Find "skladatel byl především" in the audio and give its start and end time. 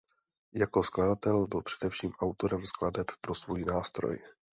0.83-2.11